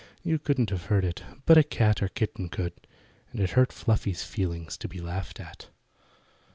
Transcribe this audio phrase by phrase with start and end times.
[0.23, 2.73] You couldn't have heard it, but a cat or kitten could.
[3.35, 5.67] It hurt Fluffy's feelings to be laughed at.